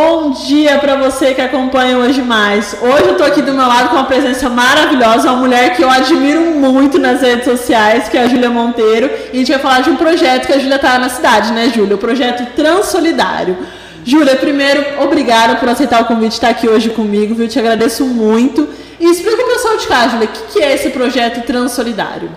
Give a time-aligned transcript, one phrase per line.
[0.00, 2.76] Bom dia para você que acompanha hoje mais.
[2.80, 5.90] Hoje eu tô aqui do meu lado com uma presença maravilhosa, uma mulher que eu
[5.90, 9.80] admiro muito nas redes sociais, que é a Júlia Monteiro, e a gente vai falar
[9.80, 11.96] de um projeto que a Júlia tá na cidade, né, Júlia?
[11.96, 13.58] O projeto Transsolidário.
[14.04, 17.48] Júlia, primeiro, obrigada por aceitar o convite de estar aqui hoje comigo, viu?
[17.48, 18.68] Te agradeço muito.
[19.00, 22.30] E explica o pessoal de cá, Júlia, o que é esse projeto Transsolidário?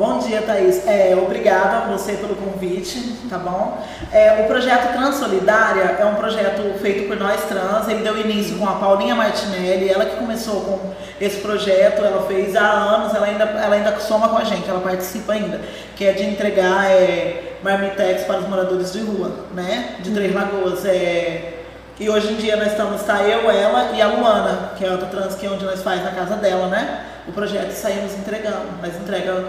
[0.00, 0.86] Bom dia, Thaís.
[0.86, 3.84] É, obrigada a você pelo convite, tá bom?
[4.10, 7.86] É, o projeto Transsolidária é um projeto feito por nós trans.
[7.86, 12.56] Ele deu início com a Paulinha Martinelli, ela que começou com esse projeto, ela fez
[12.56, 15.60] há anos, ela ainda, ela ainda soma com a gente, ela participa ainda,
[15.94, 19.96] que é de entregar é, marmitex para os moradores de rua, né?
[20.00, 20.82] De Três Lagoas.
[20.86, 21.58] É,
[21.98, 25.08] e hoje em dia nós estamos, tá eu, ela e a Luana, que é outra
[25.08, 27.04] trans que é onde nós faz na casa dela, né?
[27.28, 28.66] O projeto saímos entregando.
[28.82, 29.44] Nós entregamos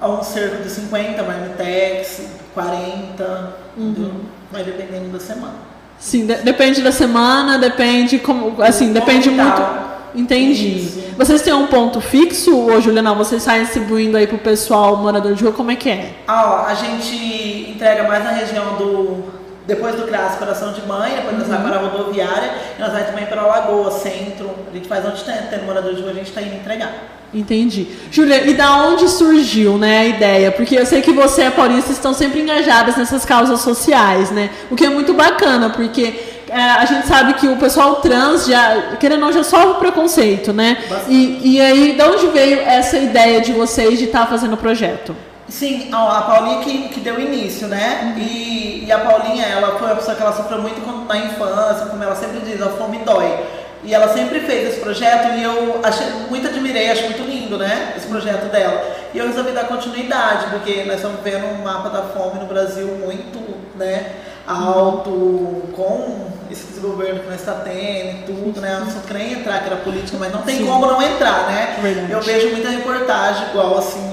[0.00, 2.22] a um cerco de 50 marmitex,
[2.54, 4.20] 40, uhum.
[4.50, 5.54] vai dependendo da semana.
[5.98, 9.88] Sim, de depende da semana, depende como, assim, depende muito.
[10.14, 10.78] Entendi.
[10.78, 11.00] Isso.
[11.16, 15.42] Vocês têm um ponto fixo ou, Juliana, vocês saem distribuindo aí pro pessoal morador de
[15.42, 16.14] rua, como é que é?
[16.26, 19.37] Ah, ó, a gente entrega mais na região do
[19.68, 21.40] depois do CRAS Coração de Mãe, depois uhum.
[21.40, 24.50] nós vamos para a rodoviária, e nós vamos também para a Lagoa, centro.
[24.70, 26.90] A gente faz onde tem, tem morador de rua, a gente está indo entregar.
[27.34, 27.86] Entendi.
[28.10, 30.50] Júlia, e da onde surgiu né, a ideia?
[30.50, 34.48] Porque eu sei que você e a Paulista estão sempre engajadas nessas causas sociais, né?
[34.70, 36.14] O que é muito bacana, porque
[36.48, 40.50] é, a gente sabe que o pessoal trans já, querendo ou não, já sofre preconceito,
[40.54, 40.78] né?
[41.06, 44.56] E, e aí, de onde veio essa ideia de vocês de estar tá fazendo o
[44.56, 45.14] projeto?
[45.48, 48.14] Sim, a Paulinha que, que deu início, né?
[48.16, 48.22] Uhum.
[48.22, 52.02] E, e a Paulinha, ela foi uma pessoa que ela sofreu muito na infância, como
[52.02, 53.46] ela sempre diz, a fome dói.
[53.84, 57.94] E ela sempre fez esse projeto e eu achei, muito admirei, acho muito lindo, né?
[57.96, 58.84] Esse projeto dela.
[59.14, 62.86] E eu resolvi dar continuidade, porque nós estamos vendo um mapa da fome no Brasil
[62.86, 63.38] muito,
[63.76, 64.12] né?
[64.46, 68.74] Alto, com esse desgoverno que nós está tendo e tudo, né?
[68.74, 70.66] Eu não só queria entrar, que era política, mas não tem Sim.
[70.66, 71.78] como não entrar, né?
[71.80, 72.12] Verdade.
[72.12, 74.07] Eu vejo muita reportagem igual assim,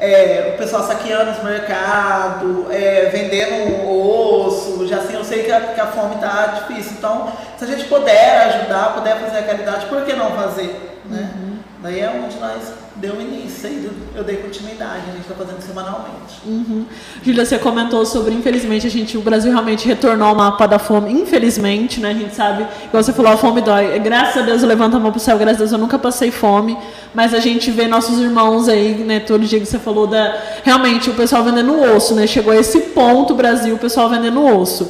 [0.00, 5.60] é, o pessoal saqueando os mercados, é, vendendo osso, já assim, eu sei que a,
[5.60, 6.92] que a fome está difícil.
[6.98, 11.00] Então, se a gente puder ajudar, puder fazer a caridade, por que não fazer?
[11.04, 11.30] Né?
[11.34, 11.49] Uhum.
[11.82, 16.40] Daí é onde nós deu início, aí eu dei continuidade, a gente está fazendo semanalmente.
[16.44, 16.84] Uhum.
[17.22, 21.10] Júlia, você comentou sobre, infelizmente, a gente, o Brasil realmente retornou ao mapa da fome,
[21.10, 22.10] infelizmente, né?
[22.10, 23.98] A gente sabe, igual você falou, a fome dói.
[24.00, 26.30] Graças a Deus eu levanto a mão pro céu, graças a Deus eu nunca passei
[26.30, 26.76] fome,
[27.14, 29.20] mas a gente vê nossos irmãos aí, né?
[29.20, 30.36] Todo dia que você falou da.
[30.62, 32.26] Realmente, o pessoal vendendo osso, né?
[32.26, 34.86] Chegou a esse ponto, Brasil, o pessoal vendendo osso.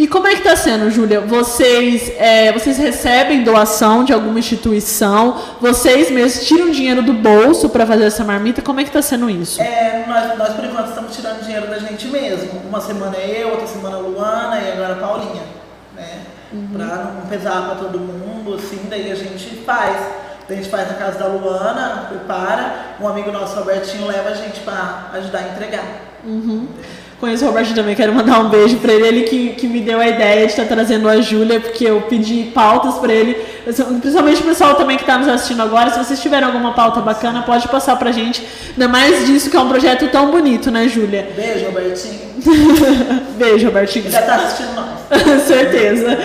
[0.00, 1.20] E como é que está sendo, Júlia?
[1.20, 5.38] Vocês, é, vocês recebem doação de alguma instituição?
[5.60, 8.62] Vocês mesmos tiram dinheiro do bolso para fazer essa marmita?
[8.62, 9.60] Como é que está sendo isso?
[9.60, 12.62] É, nós, nós, por enquanto, estamos tirando dinheiro da gente mesmo.
[12.66, 15.42] Uma semana é eu, outra semana a Luana e agora a Paulinha.
[15.94, 16.20] Né?
[16.50, 16.68] Uhum.
[16.72, 19.98] Para não pesar para todo mundo, assim, daí a gente faz.
[20.48, 22.96] A gente faz na casa da Luana, prepara.
[22.98, 25.84] Um amigo nosso, Robertinho, leva a gente para ajudar a entregar.
[26.24, 26.68] Uhum.
[27.20, 30.00] Conheço o Roberto também, quero mandar um beijo para ele, ele que, que me deu
[30.00, 33.34] a ideia de estar trazendo a Júlia, porque eu pedi pautas para ele,
[34.00, 37.42] principalmente o pessoal também que está nos assistindo agora, se vocês tiverem alguma pauta bacana,
[37.42, 41.28] pode passar para gente, ainda mais disso que é um projeto tão bonito, né, Júlia?
[41.36, 42.20] Beijo, Robertinho.
[43.36, 44.10] beijo, Robertinho.
[44.10, 45.42] Já está assistindo nós.
[45.44, 46.18] Certeza.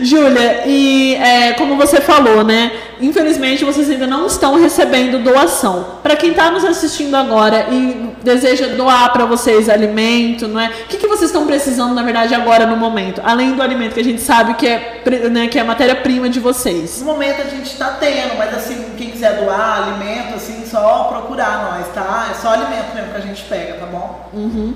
[0.00, 2.72] Júlia, e é, como você falou, né?
[3.00, 5.98] Infelizmente vocês ainda não estão recebendo doação.
[6.02, 10.68] Para quem está nos assistindo agora e deseja doar para vocês alimento, não é?
[10.68, 13.20] O que, que vocês estão precisando, na verdade, agora no momento?
[13.24, 16.40] Além do alimento que a gente sabe que é, né, que é a matéria-prima de
[16.40, 17.00] vocês.
[17.00, 21.72] No momento a gente está tendo, mas assim, quem quiser doar alimento, assim, só procurar
[21.72, 22.28] nós, tá?
[22.30, 24.28] É só alimento mesmo que a gente pega, tá bom?
[24.32, 24.74] Uhum.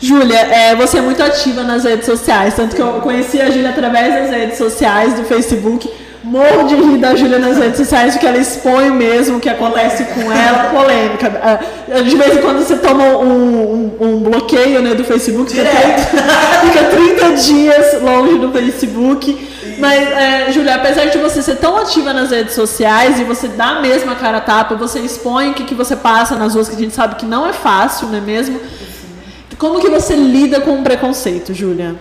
[0.00, 3.68] Júlia, é, você é muito ativa nas redes sociais, tanto que eu conheci a Júlia
[3.68, 5.90] através das redes sociais, do Facebook.
[6.22, 10.04] Morro de rir da Júlia nas redes sociais, porque ela expõe mesmo o que acontece
[10.04, 11.40] com ela, polêmica.
[11.42, 15.64] Ah, de vez em quando você toma um, um, um bloqueio né, do Facebook, fica
[15.64, 16.02] 30,
[16.66, 19.48] fica 30 dias longe do Facebook.
[19.78, 23.80] Mas, é, Júlia, apesar de você ser tão ativa nas redes sociais e você dá
[23.80, 26.76] mesmo a cara a tapa, você expõe o que, que você passa nas ruas, que
[26.76, 28.60] a gente sabe que não é fácil, não é mesmo?
[29.60, 31.94] Como que você lida com o preconceito, Júlia?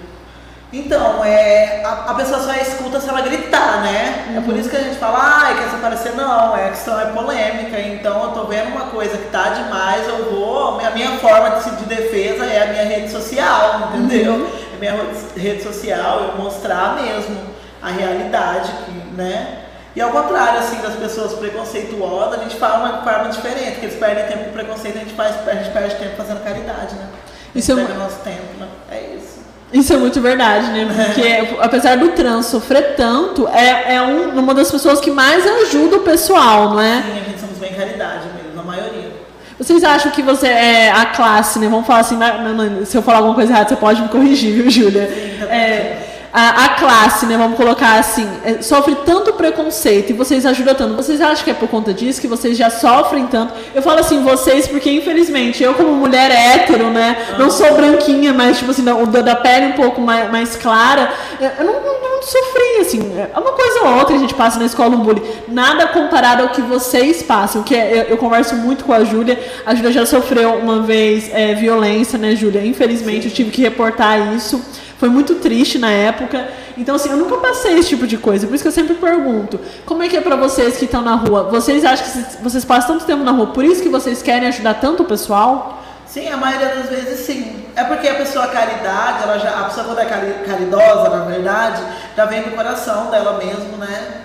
[0.72, 4.28] Então, é, a, a, pessoa só escuta se ela gritar, né?
[4.30, 4.38] Uhum.
[4.38, 4.60] É por uhum.
[4.62, 6.14] isso que a gente fala, ah, quer se aparecer?
[6.16, 10.08] Não, é, a questão é polêmica, então eu tô vendo uma coisa que tá demais,
[10.08, 10.80] eu vou.
[10.80, 14.36] A minha forma de, de defesa é a minha rede social, entendeu?
[14.36, 14.50] Uhum.
[14.76, 14.96] É minha
[15.36, 17.36] rede social, eu mostrar mesmo
[17.82, 18.72] a realidade,
[19.18, 19.64] né?
[19.94, 24.00] E ao contrário, assim, das pessoas preconceituosas, a gente fala uma forma diferente, que eles
[24.00, 27.10] perdem tempo com preconceito, a gente, faz, a gente perde tempo fazendo caridade, né?
[27.56, 27.88] Isso é uma...
[27.96, 28.68] nosso tempo, né?
[28.92, 29.40] É isso.
[29.72, 30.88] Isso é muito verdade, né?
[31.14, 35.98] Porque apesar do trans sofrer tanto, é, é um, uma das pessoas que mais ajuda
[35.98, 37.02] o pessoal, não é?
[37.04, 39.10] Sim, a gente somos bem caridade mesmo, a maioria.
[39.58, 41.68] Vocês acham que você é a classe, né?
[41.68, 44.54] Vamos falar assim, na- na- se eu falar alguma coisa errada, você pode me corrigir,
[44.54, 45.08] viu, Júlia?
[45.08, 47.38] Sim, tá É, a, a classe, né?
[47.38, 50.96] Vamos colocar assim, é, sofre tanto preconceito e vocês ajudam tanto.
[50.96, 53.54] Vocês acham que é por conta disso que vocês já sofrem tanto?
[53.74, 57.18] Eu falo assim, vocês, porque infelizmente eu, como mulher hétero, né?
[57.38, 61.50] Não sou branquinha, mas tipo assim, da, da pele um pouco mais, mais clara, eu
[61.60, 63.00] eu não, não, não sofri, assim.
[63.18, 65.24] É uma coisa ou outra a gente passa na escola um bullying.
[65.48, 67.64] Nada comparado ao que vocês passam.
[67.64, 69.40] Que é- eu, eu converso muito com a Júlia.
[69.66, 72.66] A Júlia já sofreu uma vez é, violência, né, Júlia?
[72.66, 74.62] Infelizmente eu tive que reportar isso.
[75.00, 76.48] Foi muito triste na época.
[76.78, 78.46] Então, assim, eu nunca passei esse tipo de coisa.
[78.46, 81.16] Por isso que eu sempre pergunto: como é que é pra vocês que estão na
[81.16, 81.44] rua?
[81.46, 84.76] Vocês acham que vocês passam tanto tempo na rua, por isso que vocês querem ajudar
[84.76, 85.82] tanto o pessoal?
[86.06, 87.66] Sim, a maioria das vezes sim.
[87.76, 91.82] É porque a pessoa caridade, ela já, a pessoa quando é cari- caridosa, na verdade,
[92.18, 94.22] já vem do coração dela mesmo, né?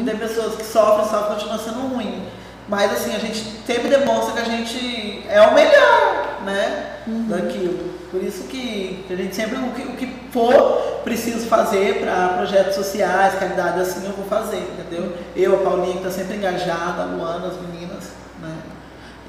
[0.00, 2.22] E tem pessoas que sofrem, sofrem, continua sendo ruim.
[2.68, 6.86] Mas assim, a gente sempre demonstra que a gente é o melhor, né?
[7.06, 7.87] Daquilo.
[8.10, 12.74] Por isso que a gente sempre, o que, o que for preciso fazer para projetos
[12.74, 15.12] sociais, caridade assim, eu vou fazer, entendeu?
[15.36, 18.04] Eu, a Paulinha, que tá sempre engajada, a Luana, as meninas,
[18.40, 18.54] né?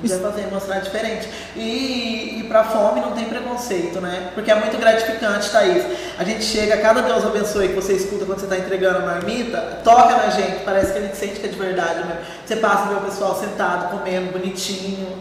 [0.01, 1.29] A gente vai fazer, mostrar diferente.
[1.57, 4.31] E, e pra fome não tem preconceito, né?
[4.33, 5.83] Porque é muito gratificante, Thaís.
[6.17, 9.81] A gente chega, cada Deus abençoe que você escuta quando você tá entregando a marmita,
[9.83, 12.21] toca na gente, parece que a gente sente que é de verdade mesmo.
[12.45, 15.17] Você passa e vê o pessoal sentado, comendo, bonitinho.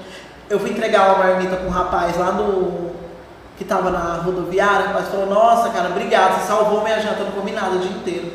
[0.49, 2.98] Eu fui entregar uma marmita pra um rapaz lá no.
[3.58, 7.32] Que tava na rodoviária, rapaz falou, nossa, cara, obrigado, você salvou minha janta, eu não
[7.32, 8.32] comi nada o dia inteiro.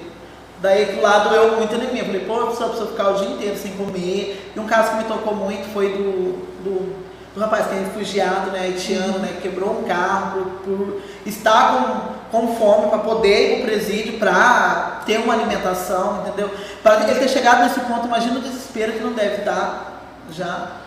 [0.63, 1.99] Daí que lá doeu muito em mim.
[1.99, 4.51] Eu falei, pô, só precisa ficar o dia inteiro sem comer.
[4.55, 6.95] E um caso que me tocou muito foi do, do,
[7.33, 12.15] do rapaz que é refugiado, né, haitiano, né, que quebrou um carro por, por estar
[12.31, 16.49] com, com fome para poder ir pro presídio, para ter uma alimentação, entendeu?
[16.81, 20.82] Para ele ter chegado nesse ponto, imagina o desespero que não deve dar já.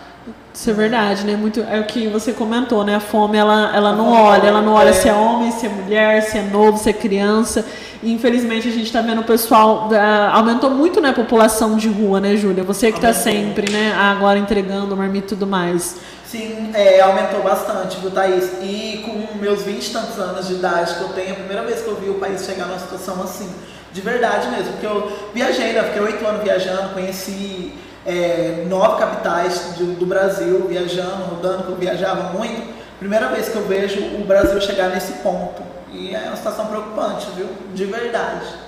[0.52, 1.36] Isso é verdade, né?
[1.36, 2.96] Muito, é o que você comentou, né?
[2.96, 4.92] A fome, ela, ela não olha, ela não olha é.
[4.92, 7.62] se é homem, se é mulher, se é novo, se é criança.
[8.02, 9.90] E infelizmente a gente tá vendo o pessoal.
[9.92, 12.64] ah, aumentou muito, né, a população de rua, né, Júlia?
[12.64, 13.32] Você que tá Aumentou.
[13.32, 15.96] sempre, né, agora entregando marmita e tudo mais.
[16.26, 18.50] Sim, é, aumentou bastante, viu, Thaís?
[18.62, 21.82] E com meus 20 e tantos anos de idade que eu tenho, a primeira vez
[21.82, 23.48] que eu vi o país chegar numa situação assim,
[23.92, 25.82] de verdade mesmo, porque eu viajei, né?
[25.84, 27.74] Fiquei oito anos viajando, conheci
[28.06, 32.74] é, nove capitais do, do Brasil, viajando, rodando, que eu viajava muito.
[32.98, 35.62] Primeira vez que eu vejo o Brasil chegar nesse ponto.
[35.92, 37.48] E é uma situação preocupante, viu?
[37.74, 38.65] De verdade.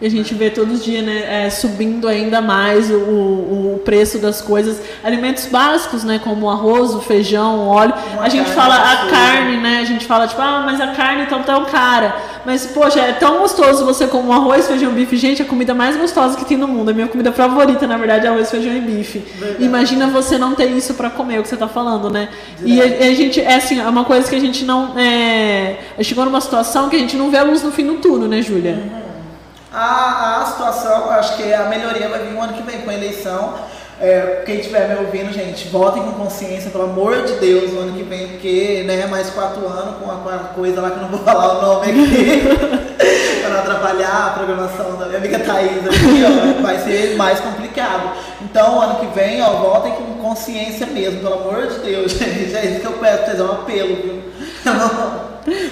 [0.00, 4.40] E a gente vê todo dia, né, é, subindo ainda mais o, o, preço das
[4.40, 4.80] coisas.
[5.02, 7.94] Alimentos básicos, né, como o arroz, o feijão, o óleo.
[8.12, 9.10] Uma a gente fala a gostosa.
[9.10, 12.14] carne, né, a gente fala tipo, ah, mas a carne então tão cara.
[12.46, 15.16] Mas, poxa, é tão gostoso você comer um arroz, feijão, bife.
[15.16, 16.90] Gente, a comida mais gostosa que tem no mundo.
[16.90, 19.18] A minha comida favorita, na verdade, é arroz, feijão e bife.
[19.18, 19.64] Verdade.
[19.64, 22.28] Imagina você não ter isso pra comer, é o que você tá falando, né?
[22.64, 24.96] E a, a gente, é assim, é uma coisa que a gente não.
[24.96, 28.28] É, chegou numa situação que a gente não vê a luz no fim do túnel,
[28.28, 28.78] né, Júlia?
[29.78, 32.94] A, a situação, acho que a melhoria vai vir o ano que vem com a
[32.94, 33.54] eleição.
[34.00, 37.92] É, quem estiver me ouvindo, gente, votem com consciência, pelo amor de Deus, no ano
[37.92, 41.18] que vem, porque, né, mais quatro anos com a, coisa lá que eu não vou
[41.24, 42.42] falar o nome aqui,
[43.40, 48.16] para não atrapalhar a programação da minha amiga Thaís aqui, ó, vai ser mais complicado.
[48.42, 52.66] Então, ano que vem, ó, votem com consciência mesmo, pelo amor de Deus, gente, é
[52.66, 54.22] isso que eu peço vocês, é um apelo, viu?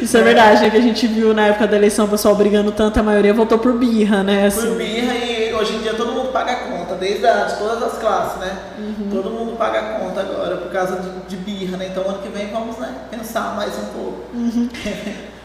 [0.01, 0.71] Isso é verdade, né?
[0.71, 3.59] Que a gente viu na época da eleição o pessoal brigando tanto, a maioria votou
[3.59, 4.51] por birra, né?
[4.51, 4.75] por Assim.
[4.77, 7.99] birra e hoje em dia todo mundo paga a conta, desde a, de todas as
[7.99, 8.57] classes, né?
[8.79, 9.09] Uhum.
[9.11, 11.89] Todo mundo paga a conta agora por causa de, de birra, né?
[11.91, 14.17] Então ano que vem vamos né, pensar mais um pouco.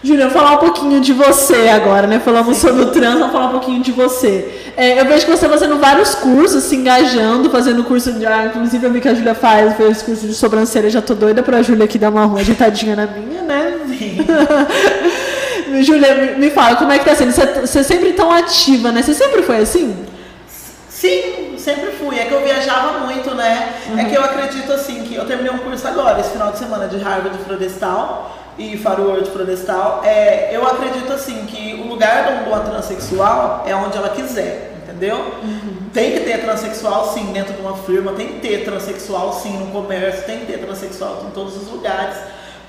[0.04, 2.20] Júlia, vou falar um pouquinho de você agora, né?
[2.20, 4.72] Falamos sobre o trans, vamos falar um pouquinho de você.
[4.75, 8.25] É, eu vejo que você está fazendo vários cursos, se engajando, fazendo curso de.
[8.25, 11.44] Ah, inclusive eu vi que a Júlia faz, fez curso de sobrancelha, já tô doida
[11.44, 13.41] pra Júlia aqui dar uma rua ajeitadinha na minha,
[15.72, 15.82] né?
[15.84, 17.32] Júlia, me, fala, como é que tá sendo?
[17.32, 19.02] Você, você sempre tão ativa, né?
[19.02, 20.06] Você sempre foi assim?
[20.90, 22.20] Sim, sempre fui.
[22.20, 23.74] É que eu viajava muito, né?
[23.98, 26.88] É que eu acredito assim que eu terminei um curso agora, esse final de semana,
[26.88, 30.02] de Harvard Florestal e Faro World Florestal.
[30.04, 35.34] É, eu acredito assim que o lugar de uma transexual é onde ela quiser, entendeu?
[35.94, 39.68] Tem que ter transexual sim dentro de uma firma, tem que ter transexual sim no
[39.68, 42.18] comércio, tem que ter transexual em todos os lugares.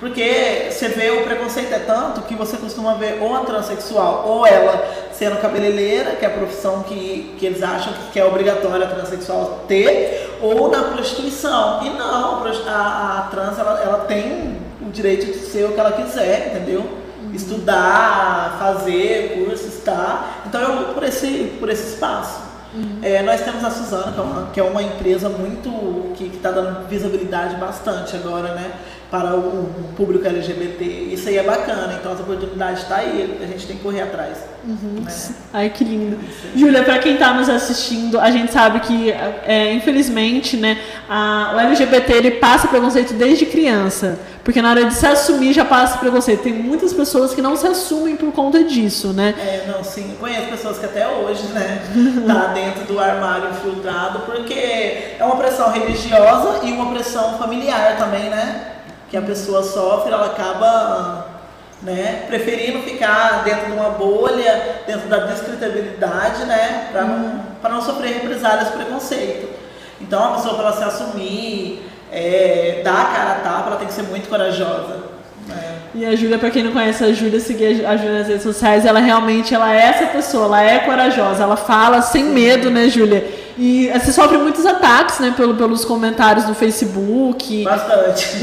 [0.02, 4.44] Porque você vê o preconceito é tanto que você costuma ver ou a transexual ou
[4.44, 8.90] ela sendo cabeleireira, que é a profissão que, que eles acham que é obrigatória a
[8.90, 11.84] transexual ter, ou na prostituição.
[11.84, 15.92] E não, a, a, trans ela, ela tem o direito de ser o que ela
[15.92, 17.02] quiser, entendeu?
[17.22, 17.34] uhum.
[17.34, 20.42] estudar, fazer cursos, tá?
[20.46, 22.41] Então eu luto por esse, por esse espaço.
[22.74, 22.98] Uhum.
[23.02, 26.50] É, nós temos a Suzana, que é uma, que é uma empresa muito que está
[26.50, 28.70] dando visibilidade bastante agora, né?
[29.10, 30.82] Para o, o, público LGBT.
[31.12, 34.00] Isso aí é bacana, então as oportunidades estão tá aí, a gente tem que correr
[34.00, 34.38] atrás.
[34.64, 35.02] Uhum.
[35.04, 35.12] Né?
[35.52, 36.18] Ai, que lindo.
[36.56, 40.78] Júlia, para quem está nos assistindo, a gente sabe que, é, infelizmente, né,
[41.10, 44.18] a, o LGBT ele passa preconceito desde criança.
[44.44, 46.42] Porque na hora de se assumir já passa preconceito.
[46.42, 49.34] Tem muitas pessoas que não se assumem por conta disso, né?
[49.38, 50.16] É, não, sim.
[50.18, 51.82] Conheço pessoas que até hoje, né,
[52.26, 58.30] tá dentro do armário infiltrado, porque é uma pressão religiosa e uma pressão familiar também,
[58.30, 58.72] né?
[59.08, 61.26] Que a pessoa sofre, ela acaba
[61.82, 68.14] né, preferindo ficar dentro de uma bolha, dentro da descritabilidade, né, para não, não sofrer
[68.14, 69.48] represálias preconceito.
[70.00, 73.94] Então, a pessoa, para se assumir, é, dar a cara a tapa, ela tem que
[73.94, 75.02] ser muito corajosa.
[75.48, 75.56] Né?
[75.94, 78.84] E a Júlia, para quem não conhece a Júlia, seguir a Júlia nas redes sociais,
[78.84, 83.42] ela realmente ela é essa pessoa, ela é corajosa, ela fala sem medo, né, Júlia?
[83.58, 87.64] E você sofre muitos ataques, né, pelo, pelos comentários no Facebook.
[87.64, 88.38] Bastante.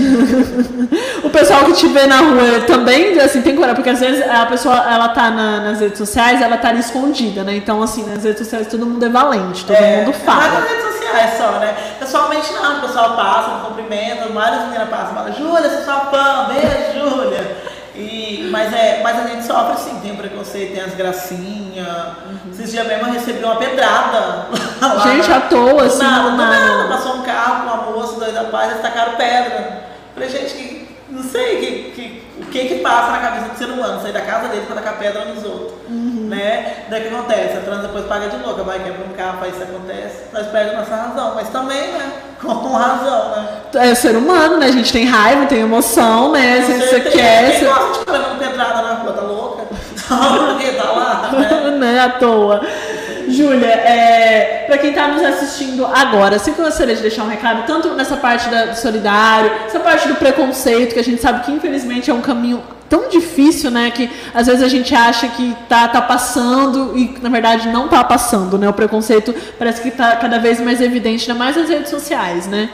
[1.24, 4.46] o pessoal que te vê na rua também, assim, tem coragem, porque às vezes a
[4.46, 7.56] pessoa, ela tá na, nas redes sociais, ela tá ali escondida, né?
[7.56, 10.44] Então, assim, nas redes sociais todo mundo é valente, todo é, mundo fala.
[10.44, 11.76] Mas nas redes sociais só, né?
[12.10, 16.48] Pessoalmente não, o pessoal passa, me cumprimenta, várias meninas passam, falam, Júlia, sou sua fã,
[16.48, 17.58] beijo, Júlia.
[17.94, 21.88] E, mas, é, mas a gente sofre sim, tem o preconceito, tem as gracinhas.
[21.88, 22.52] Uhum.
[22.52, 24.48] Esses dias mesmo eu recebi uma pedrada.
[24.82, 26.02] Lá, gente, à toa, assim.
[26.02, 26.88] Nada, nada, nada.
[26.88, 29.84] Passou um carro com uma moça, dois rapazes, tacaram pedra.
[30.16, 30.79] Falei, gente, que,
[31.12, 34.22] não sei que, que, o que que passa na cabeça do ser humano, sair da
[34.22, 35.74] casa dele para tacar pedra nos outros.
[35.90, 36.28] Uhum.
[36.30, 36.86] Né?
[36.90, 37.58] Daí o que acontece?
[37.58, 40.88] A trans depois paga de louca, vai quebra um carro, faz isso acontece, nós perdemos
[40.88, 41.34] nossa razão.
[41.36, 42.12] Mas também, né?
[42.40, 43.48] Com razão, né?
[43.76, 44.68] É ser humano, né?
[44.68, 46.62] A gente tem raiva, tem emoção, né?
[46.62, 47.60] Se você quer.
[47.60, 49.64] Quem gosta de levando pedrada na rua, tá louca?
[49.98, 51.72] Só porque tá lá, né?
[51.78, 52.62] Não é à toa.
[53.30, 57.94] Júlia, é, para quem está nos assistindo agora, sempre gostaria de deixar um recado, tanto
[57.94, 62.10] nessa parte da, do solidário, essa parte do preconceito, que a gente sabe que infelizmente
[62.10, 66.02] é um caminho tão difícil, né, que às vezes a gente acha que tá, tá
[66.02, 68.68] passando e na verdade não tá passando, né?
[68.68, 72.70] O preconceito parece que está cada vez mais evidente, ainda mais nas redes sociais, né?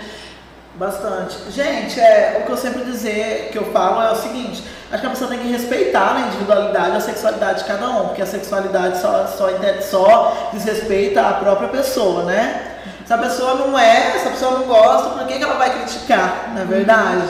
[0.75, 1.35] Bastante.
[1.51, 4.63] Gente, é, o que eu sempre dizer, que eu falo é o seguinte,
[4.95, 8.07] acho que a pessoa tem que respeitar né, a individualidade a sexualidade de cada um,
[8.07, 9.49] porque a sexualidade só, só,
[9.81, 12.71] só desrespeita a própria pessoa, né?
[13.05, 15.69] Se a pessoa não é, se a pessoa não gosta, por que, que ela vai
[15.77, 17.21] criticar, na é verdade?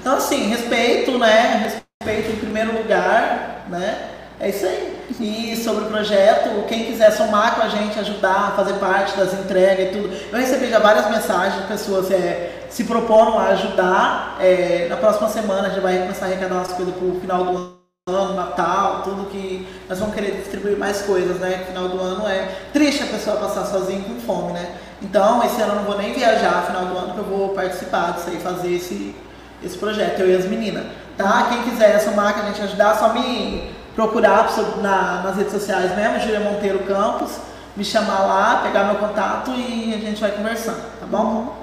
[0.00, 1.78] Então, assim, respeito, né?
[2.02, 3.96] Respeito em primeiro lugar, né?
[4.40, 4.98] É isso aí.
[5.20, 9.88] E sobre o projeto, quem quiser somar com a gente, ajudar, fazer parte das entregas
[9.88, 10.16] e tudo.
[10.32, 14.38] Eu recebi já várias mensagens de pessoas é, se propondo a ajudar.
[14.40, 17.44] É, na próxima semana a gente vai começar a arrecadar umas coisas para o final
[17.44, 21.64] do ano, Natal, tudo que nós vamos querer distribuir mais coisas, né?
[21.68, 24.74] Final do ano é triste a pessoa passar sozinha com fome, né?
[25.02, 28.12] Então, esse ano eu não vou nem viajar, final do ano que eu vou participar
[28.12, 29.14] disso aí, fazer esse,
[29.62, 30.84] esse projeto, eu e as meninas.
[31.16, 31.48] Tá?
[31.50, 34.48] Quem quiser somar, que a gente ajudar, só me procurar
[34.82, 37.32] na, nas redes sociais mesmo, Júlia Monteiro Campos,
[37.76, 41.60] me chamar lá, pegar meu contato e a gente vai conversando, tá bom?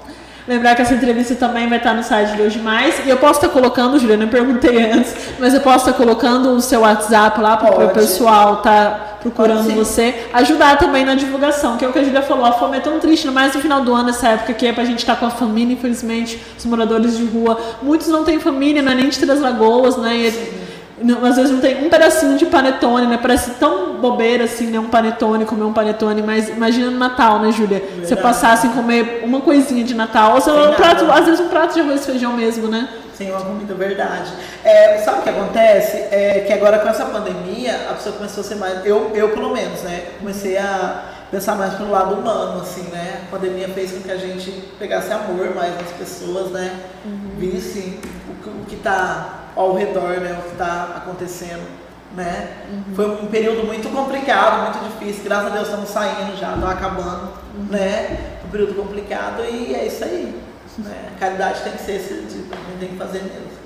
[0.48, 3.06] Lembrar que essa entrevista também vai estar no site de hoje mais.
[3.06, 6.62] E eu posso estar colocando, Juliana, eu perguntei antes, mas eu posso estar colocando o
[6.62, 10.16] seu WhatsApp lá para o pessoal estar tá procurando você.
[10.32, 12.46] Ajudar também na divulgação, que é o que a Julia falou.
[12.46, 14.84] A fome é tão triste, mais no final do ano, essa época que é para
[14.84, 17.60] a gente estar tá com a família, infelizmente, os moradores de rua.
[17.82, 20.16] Muitos não têm família, não é nem de Três Lagoas, né?
[20.16, 20.57] E,
[21.02, 23.20] não, às vezes não tem um pedacinho de panetone, né?
[23.22, 24.80] Parece tão bobeira assim, né?
[24.80, 27.84] Um panetone, comer um panetone, mas imagina no Natal, né, Júlia?
[28.00, 31.50] Você passar assim, comer uma coisinha de Natal, ou seja, um prato, às vezes um
[31.50, 32.90] prato de arroz e feijão mesmo, né?
[33.14, 34.32] Sim, uma comida verdade.
[34.64, 35.98] É, sabe o que acontece?
[36.12, 38.86] É que agora com essa pandemia, a pessoa começou a ser mais.
[38.86, 40.04] Eu, eu pelo menos, né?
[40.20, 43.24] Comecei a pensar mais pelo lado humano, assim, né?
[43.28, 46.80] A pandemia fez com que a gente pegasse amor mais nas pessoas, né?
[47.06, 47.32] Uhum.
[47.38, 51.68] Visse o, o que está ao redor, né, o que está acontecendo,
[52.16, 52.50] né?
[52.72, 52.96] Uhum.
[52.96, 55.24] Foi um período muito complicado, muito difícil.
[55.24, 57.66] Graças a Deus estamos saindo já, está acabando, uhum.
[57.70, 58.38] né?
[58.46, 60.40] Um período complicado e é isso aí.
[60.78, 61.10] Né?
[61.16, 63.58] A caridade tem que ser esse tipo, a gente tem que fazer mesmo.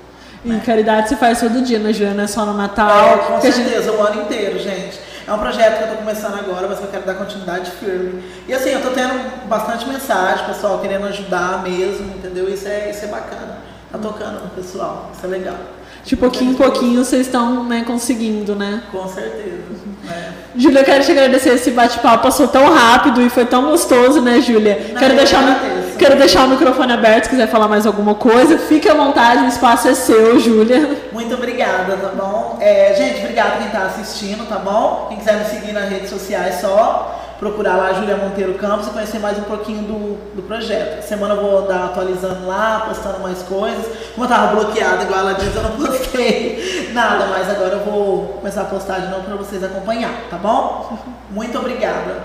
[0.44, 0.62] E né?
[0.64, 2.16] caridade se faz todo dia, né, Juliana?
[2.16, 2.90] Não é só no Natal.
[2.90, 3.96] É, com certeza, gente...
[3.96, 4.98] o ano inteiro, gente.
[5.32, 8.22] É um projeto que eu estou começando agora, mas eu quero dar continuidade firme.
[8.46, 12.52] E assim, eu estou tendo bastante mensagem, pessoal, querendo ajudar mesmo, entendeu?
[12.52, 13.56] Isso é, isso é bacana.
[13.92, 15.10] Tá tocando no pessoal.
[15.14, 15.56] Isso é legal.
[16.04, 18.82] De pouquinho em pouquinho vocês estão né, conseguindo, né?
[18.90, 19.62] Com certeza.
[20.10, 20.30] É.
[20.56, 22.24] Júlia, eu quero te agradecer esse bate-papo.
[22.24, 24.94] Passou tão rápido e foi tão gostoso, né, Júlia?
[24.98, 25.60] Quero deixar,
[25.96, 28.58] quero deixar o microfone aberto se quiser falar mais alguma coisa.
[28.58, 30.98] Fique à vontade, o espaço é seu, Júlia.
[31.12, 32.58] Muito obrigada, tá bom?
[32.60, 35.06] É, gente, obrigado quem tá assistindo, tá bom?
[35.08, 39.18] Quem quiser me seguir nas redes sociais, só procurar lá Júlia Monteiro Campos e conhecer
[39.18, 41.02] mais um pouquinho do, do projeto.
[41.02, 43.84] Semana eu vou dar atualizando lá, postando mais coisas.
[44.14, 48.28] Como eu tava bloqueada, igual ela diz, eu não postei nada, mas agora eu vou
[48.34, 50.96] começar a postar de novo pra vocês acompanhar, tá bom?
[51.30, 52.22] Muito obrigada.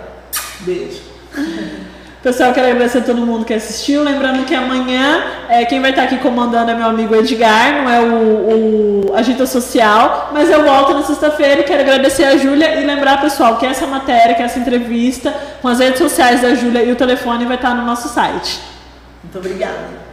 [0.60, 1.02] Beijo.
[2.22, 4.04] Pessoal, quero agradecer a todo mundo que assistiu.
[4.04, 8.02] Lembrando que amanhã é, quem vai estar aqui comandando é meu amigo Edgar, não é
[8.02, 12.86] o, o Agita Social, mas eu volto na sexta-feira e quero agradecer a Júlia e
[12.86, 16.92] lembrar, pessoal, que essa matéria, que essa entrevista com as redes sociais da Júlia e
[16.92, 18.60] o telefone vai estar no nosso site.
[19.24, 20.07] Muito obrigada.